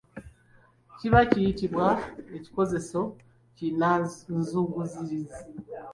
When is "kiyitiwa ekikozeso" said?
1.29-3.01